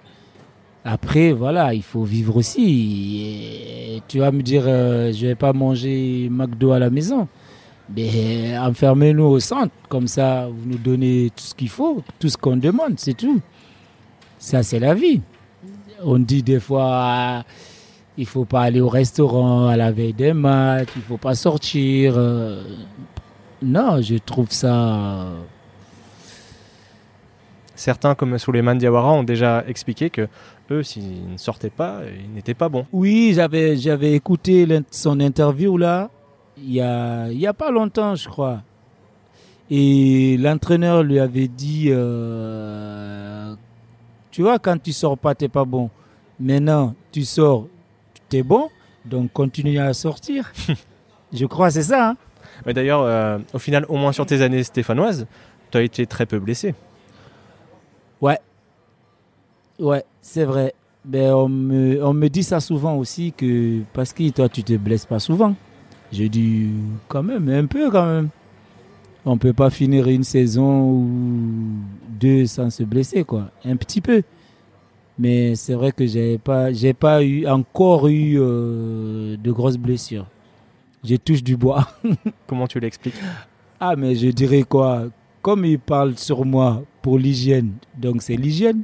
[0.85, 4.03] Après, voilà, il faut vivre aussi.
[4.09, 7.29] tu vas me dire, euh, je ne vais pas manger McDo à la maison.
[7.95, 12.37] Mais enfermez-nous au centre, comme ça vous nous donnez tout ce qu'il faut, tout ce
[12.37, 13.41] qu'on demande, c'est tout.
[14.39, 15.21] Ça, c'est la vie.
[16.05, 17.45] On dit des fois,
[18.17, 22.15] il faut pas aller au restaurant à la veille des matchs, il faut pas sortir.
[22.17, 22.63] Euh.
[23.63, 25.29] Non, je trouve ça.
[27.75, 30.29] Certains, comme Souleymane Diawara, ont déjà expliqué que
[30.71, 32.87] eux, s'ils ne sortaient pas, ils n'étaient pas bons.
[32.93, 36.11] Oui, j'avais, j'avais écouté son interview là
[36.63, 38.63] il n'y a, y a pas longtemps, je crois.
[39.71, 43.55] Et l'entraîneur lui avait dit, euh,
[44.31, 45.91] tu vois, quand tu sors pas, tu n'es pas bon.
[46.39, 47.67] Maintenant, tu sors,
[48.29, 48.69] tu es bon,
[49.05, 50.53] donc continue à sortir.
[51.33, 52.11] je crois, c'est ça.
[52.11, 52.17] Hein.
[52.65, 55.27] Mais d'ailleurs, euh, au final, au moins sur tes années stéphanoises,
[55.71, 56.75] tu as été très peu blessé.
[58.21, 58.39] Ouais.
[59.79, 60.75] Ouais, c'est vrai.
[61.05, 64.77] Mais on me, on me dit ça souvent aussi que parce que toi, tu te
[64.77, 65.55] blesses pas souvent.
[66.13, 66.71] J'ai dit,
[67.09, 68.29] quand même, un peu quand même.
[69.25, 71.60] On peut pas finir une saison ou
[72.21, 73.51] deux sans se blesser, quoi.
[73.65, 74.23] Un petit peu.
[75.19, 80.27] Mais c'est vrai que j'ai pas, j'ai pas eu, encore eu euh, de grosses blessures.
[81.03, 81.89] J'ai touche du bois.
[82.47, 83.21] Comment tu l'expliques?
[83.79, 85.07] Ah, mais je dirais quoi?
[85.43, 88.83] Comme il parle sur moi pour l'hygiène, donc c'est l'hygiène.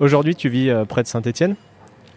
[0.00, 1.54] Aujourd'hui, tu vis euh, près de Saint-Étienne?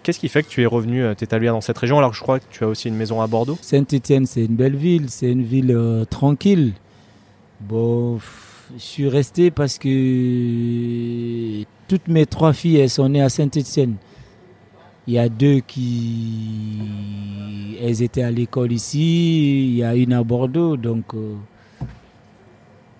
[0.05, 2.21] Qu'est-ce qui fait que tu es revenu euh, t'établir dans cette région alors que je
[2.21, 3.57] crois que tu as aussi une maison à Bordeaux?
[3.59, 6.73] Saint-Étienne, c'est une belle ville, c'est une ville euh, tranquille.
[7.59, 8.19] Bon,
[8.77, 13.95] je suis resté parce que toutes mes trois filles, elles sont nées à Saint-Étienne.
[15.07, 16.81] Il y a deux qui,
[17.81, 21.33] elles étaient à l'école ici, il y a une à Bordeaux, donc euh,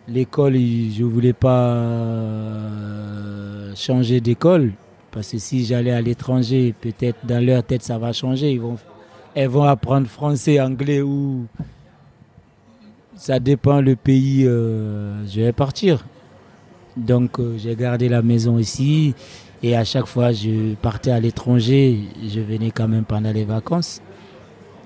[0.08, 1.84] l'école, je voulais pas
[3.76, 4.72] changer d'école
[5.16, 8.52] parce que si j'allais à l'étranger, peut-être dans leur tête ça va changer.
[8.52, 8.78] Ils vont,
[9.34, 11.46] elles vont apprendre français, anglais ou
[13.16, 14.46] ça dépend le pays.
[14.46, 16.06] euh, je vais partir.
[16.98, 19.16] Donc euh, j'ai gardé la maison ici
[19.64, 24.02] et à chaque fois je partais à l'étranger, je venais quand même pendant les vacances.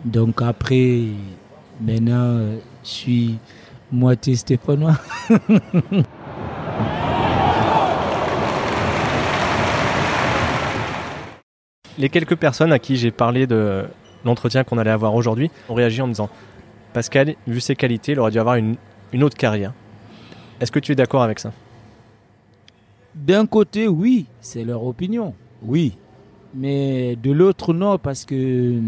[0.05, 1.05] Donc après,
[1.81, 2.39] maintenant,
[2.83, 3.39] je suis
[3.91, 4.97] moitié stéphanois.
[11.99, 13.83] Les quelques personnes à qui j'ai parlé de
[14.23, 16.29] l'entretien qu'on allait avoir aujourd'hui ont réagi en disant
[16.93, 18.77] Pascal, vu ses qualités, il aurait dû avoir une,
[19.11, 19.73] une autre carrière.
[20.61, 21.51] Est-ce que tu es d'accord avec ça?
[23.13, 25.97] D'un côté, oui, c'est leur opinion, oui.
[26.55, 28.79] Mais de l'autre, non, parce que euh,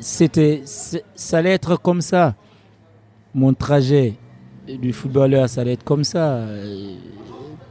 [0.00, 2.36] c'était, ça allait être comme ça.
[3.34, 4.14] Mon trajet
[4.66, 6.46] du footballeur, ça allait être comme ça.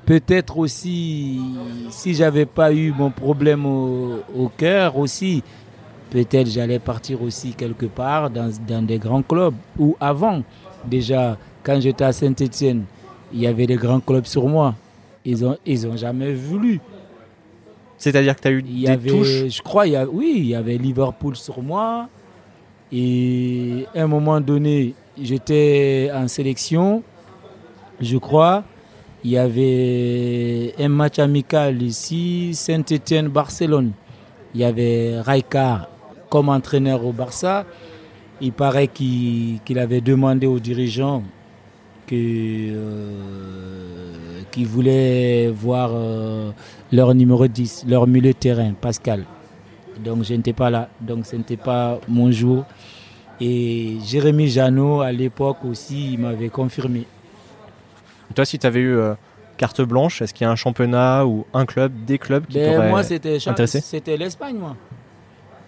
[0.10, 1.40] Peut-être aussi,
[1.92, 5.44] si j'avais pas eu mon problème au, au cœur aussi,
[6.10, 9.54] peut-être j'allais partir aussi quelque part dans, dans des grands clubs.
[9.78, 10.42] Ou avant,
[10.84, 12.86] déjà, quand j'étais à Saint-Etienne,
[13.32, 14.74] il y avait des grands clubs sur moi.
[15.24, 16.82] Ils ont, ils ont jamais voulu.
[18.00, 20.08] C'est-à-dire que tu as eu Il y des avait, touches je crois, il y a,
[20.08, 22.10] oui, il y avait Liverpool sur moi.
[22.92, 27.04] Et à un moment donné, j'étais en sélection,
[28.02, 28.64] je crois.
[29.24, 33.92] Il y avait un match amical ici, Saint-Étienne-Barcelone.
[34.56, 35.90] Il y avait Raika
[36.30, 37.66] comme entraîneur au Barça.
[38.40, 41.24] Il paraît qu'il avait demandé aux dirigeants
[42.14, 43.12] euh,
[44.52, 46.52] qu'ils voulaient voir euh,
[46.92, 49.26] leur numéro 10, leur milieu de terrain, Pascal.
[50.04, 52.64] Donc je n'étais pas là, donc ce n'était pas mon jour.
[53.42, 57.06] Et Jérémy Janot, à l'époque aussi, il m'avait confirmé.
[58.36, 59.14] Toi, si tu avais eu euh,
[59.58, 62.74] carte blanche, est-ce qu'il y a un championnat ou un club, des clubs qui Ben,
[62.76, 63.82] t'auraient moi, intéressé?
[63.82, 64.76] c'était l'Espagne, moi.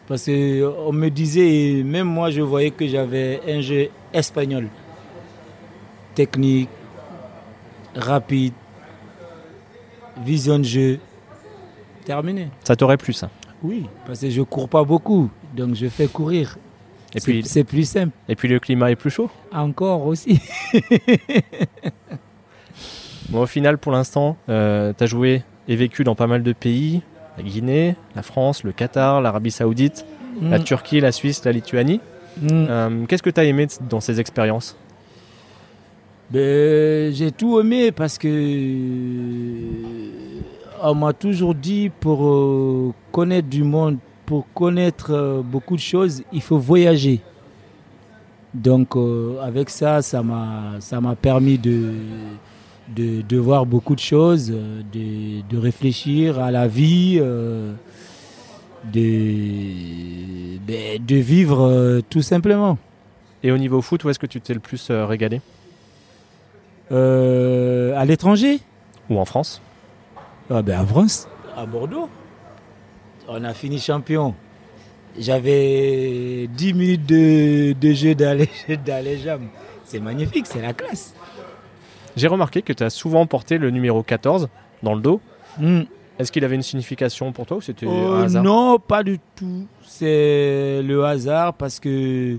[0.07, 4.67] Parce qu'on me disait, même moi, je voyais que j'avais un jeu espagnol.
[6.15, 6.69] Technique,
[7.95, 8.53] rapide,
[10.23, 10.99] vision de jeu.
[12.05, 12.49] Terminé.
[12.63, 13.29] Ça t'aurait plu, ça?
[13.63, 16.57] Oui, parce que je cours pas beaucoup, donc je fais courir.
[17.13, 18.11] Et puis, c'est plus simple.
[18.27, 19.29] et puis le climat est plus chaud?
[19.53, 20.39] Encore aussi.
[23.31, 27.01] Bon, au final, pour l'instant, tu as joué et vécu dans pas mal de pays
[27.37, 30.05] la Guinée, la France, le Qatar, l'Arabie Saoudite,
[30.41, 31.99] la Mm, Turquie, la Suisse, la Lituanie.
[32.41, 32.47] mm.
[32.51, 34.75] Euh, Qu'est-ce que tu as aimé dans ces expériences
[36.29, 38.27] Ben, j'ai tout aimé parce que
[40.83, 46.23] on m'a toujours dit pour euh, connaître du monde, pour connaître euh, beaucoup de choses,
[46.33, 47.19] il faut voyager.
[48.53, 51.91] Donc euh, avec ça, ça m'a permis de,
[52.95, 57.73] de de voir beaucoup de choses, euh, de, de réfléchir à la vie, euh,
[58.93, 62.77] de ben, de vivre euh, tout simplement.
[63.43, 65.41] Et au niveau foot, où est-ce que tu t'es le plus euh, régalé?
[66.91, 68.59] Euh, à l'étranger?
[69.09, 69.61] Ou en France?
[70.49, 71.27] Ah ben à France.
[71.55, 72.09] À Bordeaux.
[73.27, 74.35] On a fini champion.
[75.17, 78.15] J'avais 10 minutes de, de jeu
[79.23, 79.47] jambes.
[79.85, 81.13] C'est magnifique, c'est la classe.
[82.15, 84.49] J'ai remarqué que tu as souvent porté le numéro 14
[84.83, 85.21] dans le dos.
[85.57, 85.81] Hmm.
[86.19, 89.19] Est-ce qu'il avait une signification pour toi ou c'était Euh, un hasard non, pas du
[89.35, 89.65] tout.
[89.83, 92.37] C'est le hasard parce que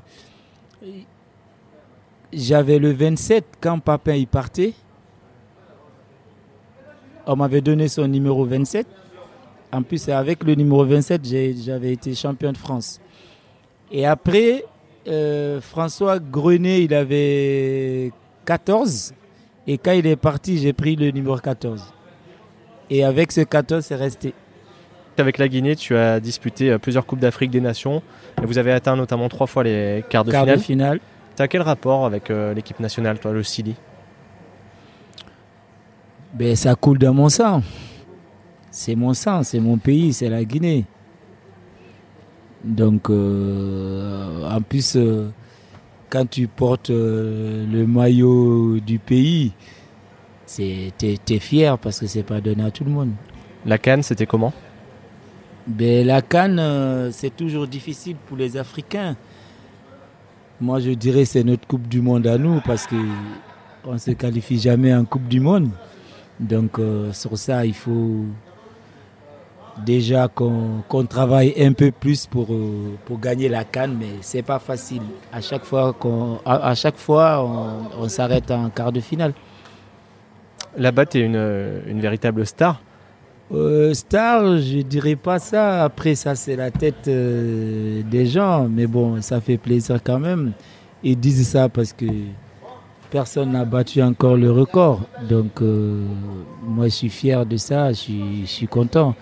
[2.33, 4.73] j'avais le 27 quand papa y partait.
[7.27, 8.87] On m'avait donné son numéro 27.
[9.73, 13.01] En plus, avec le numéro 27, j'ai- j'avais été champion de France.
[13.91, 14.65] Et après,
[15.09, 18.13] euh, François Grenet, il avait
[18.45, 19.15] 14.
[19.67, 21.93] Et quand il est parti, j'ai pris le numéro 14.
[22.91, 24.35] Et avec ce 14, c'est resté.
[25.19, 28.03] Avec la Guinée, tu as disputé euh, plusieurs Coupes d'Afrique des Nations
[28.43, 30.59] et vous avez atteint notamment trois fois les quarts de Quart finale.
[30.59, 31.01] de finale.
[31.37, 33.75] Tu as quel rapport avec euh, l'équipe nationale, toi, le Sili?
[36.35, 37.63] Ben, ça coule dans mon sang.
[38.71, 40.87] C'est mon sang, c'est mon pays, c'est la Guinée.
[42.65, 45.29] Donc, euh, en plus, euh,
[46.13, 49.53] quand tu portes euh, le maillot du pays,
[50.47, 53.13] t'es, t'es fier parce que c'est pas donné à tout le monde.
[53.65, 54.53] La Cannes, c'était comment?
[55.67, 59.17] Ben, la Cannes, euh, c'est toujours difficile pour les Africains.
[60.61, 62.97] Moi, je dirais c'est notre Coupe du Monde à nous parce que
[63.87, 65.71] on se qualifie jamais en Coupe du Monde.
[66.39, 68.27] Donc, euh, sur ça, il faut
[69.85, 74.59] déjà qu'on travaille un peu plus pour, euh, pour gagner la Cannes, mais c'est pas
[74.59, 75.03] facile.
[75.33, 79.33] À chaque fois, qu'on, à, à chaque fois on, on s'arrête en quart de finale.
[80.77, 82.81] Là-bas, tu es une, une véritable star.
[83.53, 85.85] Euh, star, je dirais pas ça.
[85.85, 88.67] Après, ça, c'est la tête euh, des gens.
[88.69, 90.53] Mais bon, ça fait plaisir quand même.
[91.03, 92.07] Ils disent ça parce que
[93.11, 95.03] personne n'a battu encore le record.
[95.29, 96.03] Donc, euh,
[96.63, 97.91] moi, je suis fier de ça.
[97.93, 99.15] Je suis, je suis content.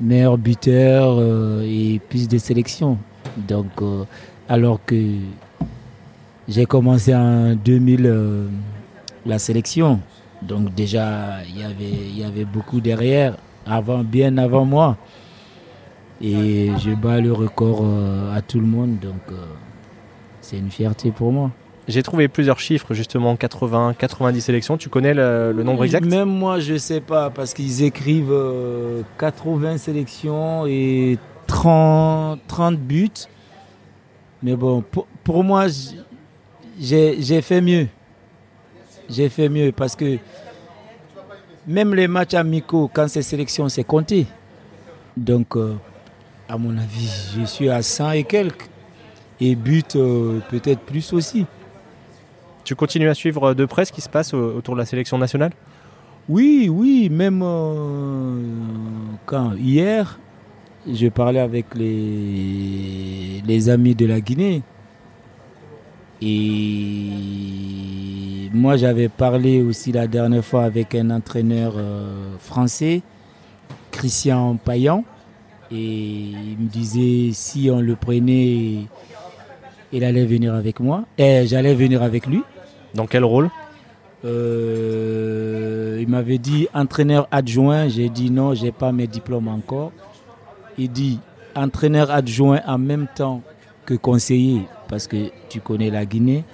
[0.00, 2.98] Meilleur buteur euh, et plus de sélection.
[3.36, 4.04] Donc, euh,
[4.48, 4.96] alors que
[6.48, 8.48] j'ai commencé en 2000 euh,
[9.24, 10.00] la sélection.
[10.42, 11.74] Donc déjà, il y avait,
[12.10, 14.96] il y avait beaucoup derrière, avant, bien avant moi.
[16.20, 17.84] Et je bats le record
[18.34, 19.36] à tout le monde, donc
[20.40, 21.50] c'est une fierté pour moi.
[21.88, 24.76] J'ai trouvé plusieurs chiffres, justement 80, 90 sélections.
[24.76, 26.04] Tu connais le, le nombre exact?
[26.04, 33.08] Même moi, je sais pas, parce qu'ils écrivent euh, 80 sélections et 30, 30 buts.
[34.42, 35.66] Mais bon, pour, pour moi,
[36.80, 37.86] j'ai fait mieux.
[39.08, 40.18] J'ai fait mieux parce que
[41.66, 44.26] même les matchs amicaux, quand c'est sélection, c'est compté.
[45.16, 45.74] Donc, euh,
[46.48, 48.68] à mon avis, je suis à 100 et quelques.
[49.40, 51.46] Et but, euh, peut-être plus aussi.
[52.66, 55.18] Tu continues à suivre de près ce qui se passe au- autour de la sélection
[55.18, 55.52] nationale?
[56.28, 58.40] Oui, oui, même euh,
[59.24, 60.18] quand hier,
[60.92, 64.62] je parlais avec les, les amis de la Guinée.
[66.20, 67.10] Et
[68.52, 73.02] moi, j'avais parlé aussi la dernière fois avec un entraîneur euh, français,
[73.92, 75.04] Christian Payan.
[75.70, 78.86] Et il me disait si on le prenait,
[79.92, 81.04] il allait venir avec moi.
[81.16, 82.42] Et j'allais venir avec lui.
[82.96, 83.50] Dans quel rôle
[84.24, 87.86] Euh, il m'avait dit entraîneur adjoint.
[87.88, 89.92] J'ai dit non, j'ai pas mes diplômes encore.
[90.78, 91.20] Il dit
[91.54, 93.42] entraîneur adjoint en même temps
[93.84, 96.44] que conseiller parce que tu connais la Guinée.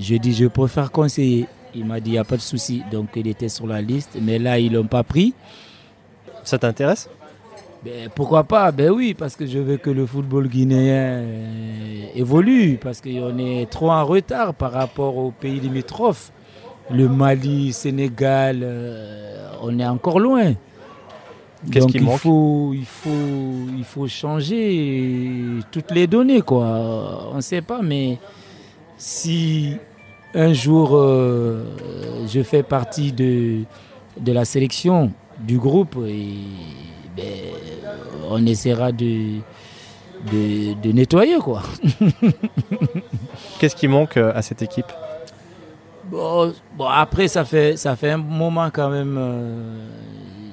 [0.00, 1.46] Je dis je préfère conseiller.
[1.74, 2.82] Il m'a dit il n'y a pas de souci.
[2.90, 5.34] Donc il était sur la liste, mais là ils l'ont pas pris.
[6.44, 7.08] Ça t'intéresse
[7.84, 8.70] Ben, pourquoi pas?
[8.70, 13.68] Ben oui, parce que je veux que le football guinéen euh, évolue, parce qu'on est
[13.68, 16.32] trop en retard par rapport aux pays limitrophes.
[16.90, 20.52] Le Mali, Sénégal, euh, on est encore loin.
[21.70, 22.18] Qu'est-ce Donc qui il manque?
[22.20, 26.42] faut, il, faut, il faut changer toutes les données.
[26.42, 27.28] Quoi.
[27.32, 28.18] On ne sait pas, mais
[28.96, 29.76] si
[30.34, 31.64] un jour euh,
[32.28, 33.60] je fais partie de,
[34.20, 36.34] de la sélection du groupe, et,
[37.16, 37.24] ben,
[38.30, 39.38] on essaiera de,
[40.30, 41.38] de, de nettoyer.
[41.38, 41.62] Quoi.
[43.58, 44.92] Qu'est-ce qui manque euh, à cette équipe?
[46.10, 49.16] Bon, bon, après, ça fait, ça fait un moment quand même.
[49.18, 49.88] euh,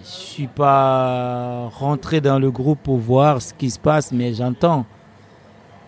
[0.03, 4.85] je suis pas rentré dans le groupe pour voir ce qui se passe, mais j'entends.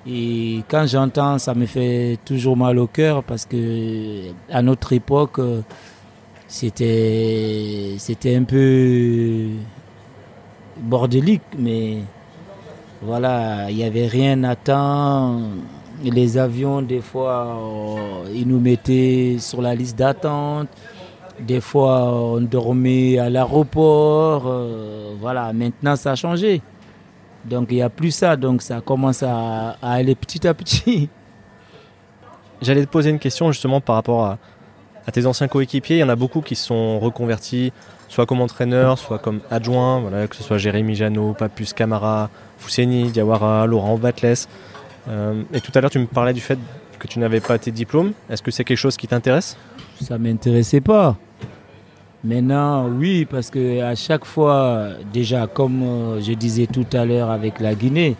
[0.05, 5.39] Et quand j'entends, ça me fait toujours mal au cœur parce que à notre époque,
[5.39, 5.61] euh,
[6.47, 9.47] c'était, c'était un peu
[10.77, 11.99] bordélique, mais
[13.01, 15.41] voilà, il n'y avait rien à temps.
[16.03, 20.67] Les avions, des fois, euh, ils nous mettaient sur la liste d'attente.
[21.39, 24.43] Des fois, on dormait à l'aéroport.
[24.47, 26.61] euh, voilà, maintenant, ça a changé.
[27.45, 28.35] Donc, il n'y a plus ça.
[28.35, 31.09] Donc, ça commence à, aller petit à petit.
[32.61, 34.37] J'allais te poser une question justement par rapport à,
[35.07, 35.97] à tes anciens coéquipiers.
[35.97, 37.73] Il y en a beaucoup qui se sont reconvertis,
[38.11, 43.09] soit comme entraîneur, soit comme adjoint, voilà, que ce soit Jérémy Janot, Papus Camara, Fousseni,
[43.09, 44.47] Diawara, Laurent Batles.
[45.07, 46.59] Euh, et tout à l'heure, tu me parlais du fait
[46.99, 48.11] que tu n'avais pas tes diplômes.
[48.29, 49.55] Est-ce que c'est quelque chose qui t'intéresse?
[50.01, 51.15] Ça m'intéressait pas.
[52.25, 57.31] Maintenant, oui, parce que à chaque fois, déjà, comme euh, je disais tout à l'heure
[57.31, 58.17] avec la Guinée,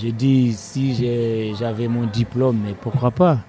[0.00, 3.40] je dis si j'avais mon diplôme, mais pourquoi pas?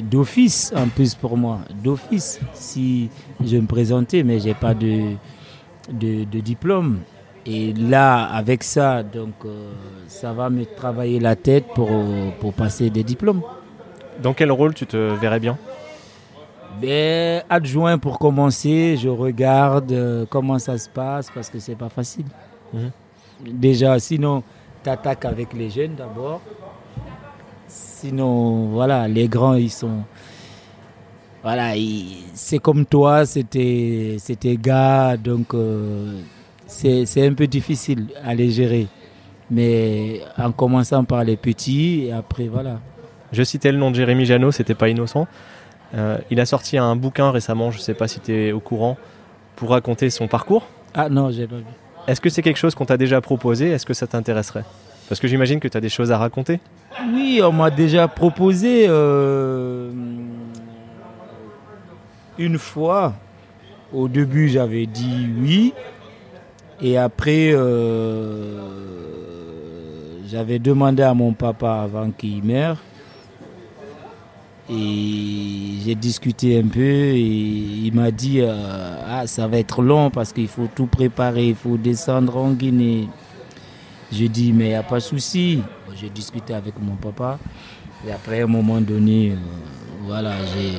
[0.00, 3.10] D'office, en plus pour moi, d'office, si
[3.44, 5.14] je me présentais, mais j'ai pas de,
[5.90, 7.00] de, de diplôme.
[7.44, 9.72] Et là, avec ça, donc, euh,
[10.06, 11.90] ça va me travailler la tête pour,
[12.40, 13.42] pour passer des diplômes.
[14.22, 15.56] Dans quel rôle tu te verrais bien?
[16.80, 21.88] Ben, Adjoint pour commencer, je regarde euh, comment ça se passe parce que c'est pas
[21.88, 22.26] facile.
[22.72, 22.90] Mhm.
[23.52, 24.42] Déjà, sinon,
[24.84, 26.40] tu attaques avec les jeunes d'abord.
[28.00, 30.04] Sinon, voilà, les grands, ils sont.
[31.42, 31.72] Voilà,
[32.32, 34.16] c'est comme toi, c'était
[34.56, 36.20] gars, donc euh,
[36.66, 38.86] c'est c'est un peu difficile à les gérer.
[39.50, 42.78] Mais en commençant par les petits, et après, voilà.
[43.32, 45.26] Je citais le nom de Jérémy Janot, c'était pas innocent.
[45.96, 48.96] Euh, il a sorti un bouquin récemment, je sais pas si tu es au courant,
[49.56, 50.68] pour raconter son parcours.
[50.94, 51.64] Ah non, j'ai pas vu.
[52.06, 53.70] Est-ce que c'est quelque chose qu'on t'a déjà proposé?
[53.70, 54.64] Est-ce que ça t'intéresserait?
[55.08, 56.60] Parce que j'imagine que tu as des choses à raconter.
[57.12, 59.90] Oui, on m'a déjà proposé euh,
[62.38, 63.14] une fois.
[63.92, 65.72] Au début, j'avais dit oui.
[66.82, 68.60] Et après, euh,
[70.28, 72.76] j'avais demandé à mon papa avant qu'il meure.
[74.70, 80.10] Et j'ai discuté un peu et il m'a dit euh, ah ça va être long
[80.10, 83.08] parce qu'il faut tout préparer, il faut descendre en Guinée.
[84.12, 85.62] J'ai dit mais il n'y a pas de souci.
[85.94, 87.38] J'ai discuté avec mon papa
[88.06, 89.36] et après à un moment donné, euh,
[90.06, 90.72] voilà, j'ai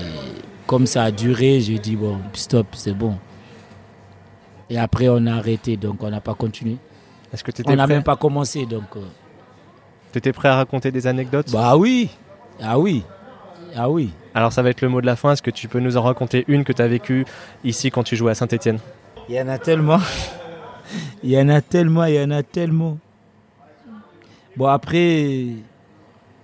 [0.66, 3.18] comme ça a duré, j'ai dit bon stop, c'est bon.
[4.70, 6.78] Et après on a arrêté donc on n'a pas continué.
[7.34, 8.96] Est-ce que tu étais, On n'a même pas commencé donc.
[8.96, 9.02] euh,
[10.12, 11.52] T'étais prêt à raconter des anecdotes?
[11.52, 12.10] Bah oui,
[12.62, 13.04] ah oui,
[13.76, 14.10] ah oui.
[14.34, 15.34] Alors ça va être le mot de la fin.
[15.34, 17.26] Est-ce que tu peux nous en raconter une que tu as vécue
[17.64, 18.80] ici quand tu jouais à Saint-Etienne
[19.30, 20.00] Il y en a tellement.
[21.24, 22.98] Il y en a tellement, il y en a tellement.
[24.60, 25.46] Bon, après,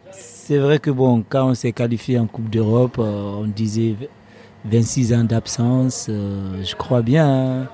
[0.10, 3.94] c'est vrai que bon, quand on s'est qualifié en Coupe d'Europe, euh, on disait
[4.64, 7.64] 26 ans d'absence, euh, je crois bien.
[7.64, 7.68] hein.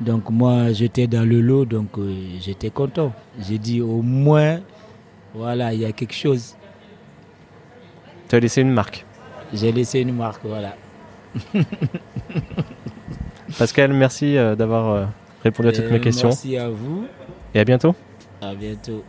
[0.00, 3.12] Donc moi, j'étais dans le lot, donc euh, j'étais content.
[3.40, 4.60] J'ai dit au moins,
[5.34, 6.54] voilà, il y a quelque chose.
[8.28, 9.04] Tu as laissé une marque.
[9.52, 10.76] J'ai laissé une marque, voilà.
[13.58, 15.08] Pascal, merci d'avoir
[15.42, 16.28] répondu à toutes mes questions.
[16.28, 17.06] Merci à vous.
[17.52, 17.96] Et à bientôt.
[18.40, 19.02] À bientôt.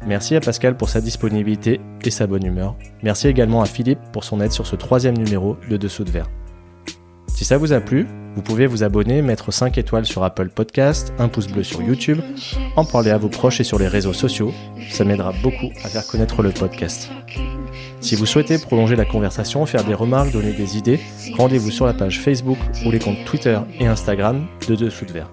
[0.08, 2.76] Merci à Pascal pour sa disponibilité et sa bonne humeur.
[3.04, 6.30] Merci également à Philippe pour son aide sur ce troisième numéro de Dessous de Verre.
[7.28, 11.14] Si ça vous a plu, vous pouvez vous abonner, mettre 5 étoiles sur Apple Podcast,
[11.20, 12.20] un pouce bleu sur YouTube,
[12.76, 14.54] en parler à vos proches et sur les réseaux sociaux.
[14.90, 17.10] Ça m'aidera beaucoup à faire connaître le podcast.
[18.02, 21.00] Si vous souhaitez prolonger la conversation, faire des remarques, donner des idées,
[21.38, 25.32] rendez-vous sur la page Facebook ou les comptes Twitter et Instagram de Dessous de Verre.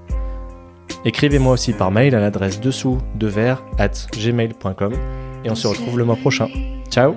[1.06, 4.92] Écrivez-moi aussi par mail à l'adresse dessous de verre at gmail.com
[5.44, 6.48] et on se retrouve le mois prochain.
[6.90, 7.14] Ciao